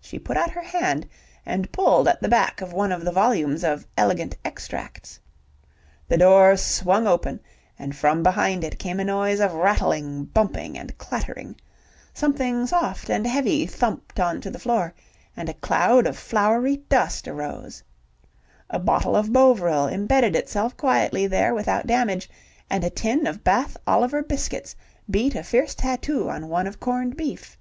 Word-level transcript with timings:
She 0.00 0.20
put 0.20 0.36
out 0.36 0.52
her 0.52 0.62
hand 0.62 1.08
and 1.44 1.72
pulled 1.72 2.06
at 2.06 2.22
the 2.22 2.28
back 2.28 2.60
of 2.60 2.72
one 2.72 2.92
of 2.92 3.04
the 3.04 3.10
volumes 3.10 3.64
of 3.64 3.84
"Elegant 3.96 4.36
Extracts". 4.44 5.18
The 6.06 6.16
door 6.16 6.56
swung 6.56 7.08
open, 7.08 7.40
and 7.76 7.96
from 7.96 8.22
behind 8.22 8.62
it 8.62 8.78
came 8.78 9.00
a 9.00 9.04
noise 9.04 9.40
of 9.40 9.52
rattling, 9.54 10.26
bumping 10.26 10.78
and 10.78 10.96
clattering. 10.96 11.56
Something 12.14 12.68
soft 12.68 13.10
and 13.10 13.26
heavy 13.26 13.66
thumped 13.66 14.20
on 14.20 14.40
to 14.42 14.48
the 14.48 14.60
floor, 14.60 14.94
and 15.36 15.48
a 15.48 15.54
cloud 15.54 16.06
of 16.06 16.16
floury 16.16 16.76
dust 16.88 17.26
arose. 17.26 17.82
A 18.70 18.78
bottle 18.78 19.16
of 19.16 19.32
Bovril 19.32 19.88
embedded 19.88 20.36
itself 20.36 20.76
quietly 20.76 21.26
there 21.26 21.52
without 21.52 21.88
damage, 21.88 22.30
and 22.70 22.84
a 22.84 22.90
tin 22.90 23.26
of 23.26 23.42
Bath 23.42 23.76
Oliver 23.88 24.22
biscuits 24.22 24.76
beat 25.10 25.34
a 25.34 25.42
fierce 25.42 25.74
tattoo 25.74 26.30
on 26.30 26.48
one 26.48 26.68
of 26.68 26.78
corned 26.78 27.16
beef. 27.16 27.58